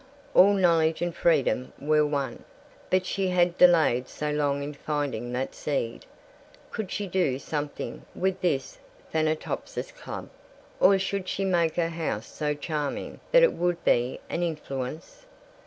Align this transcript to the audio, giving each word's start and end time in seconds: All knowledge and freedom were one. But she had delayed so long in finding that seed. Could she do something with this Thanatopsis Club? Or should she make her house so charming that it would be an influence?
All 0.33 0.53
knowledge 0.55 1.03
and 1.03 1.13
freedom 1.15 1.73
were 1.79 2.03
one. 2.07 2.43
But 2.89 3.05
she 3.05 3.27
had 3.27 3.55
delayed 3.55 4.09
so 4.09 4.31
long 4.31 4.63
in 4.63 4.73
finding 4.73 5.31
that 5.33 5.53
seed. 5.53 6.07
Could 6.71 6.89
she 6.91 7.05
do 7.05 7.37
something 7.37 8.03
with 8.15 8.41
this 8.41 8.79
Thanatopsis 9.13 9.91
Club? 9.91 10.31
Or 10.79 10.97
should 10.97 11.27
she 11.29 11.45
make 11.45 11.75
her 11.75 11.89
house 11.89 12.25
so 12.25 12.55
charming 12.55 13.19
that 13.31 13.43
it 13.43 13.53
would 13.53 13.83
be 13.83 14.19
an 14.27 14.41
influence? 14.41 15.27